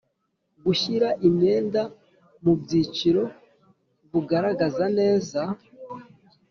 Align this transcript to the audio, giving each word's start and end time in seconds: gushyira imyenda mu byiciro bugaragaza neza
gushyira 0.65 1.07
imyenda 1.27 1.81
mu 2.43 2.53
byiciro 2.61 3.23
bugaragaza 4.11 4.85
neza 4.99 5.41